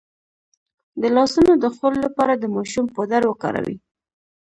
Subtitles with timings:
[1.01, 3.77] د لاسونو د خولې لپاره د ماشوم پوډر وکاروئ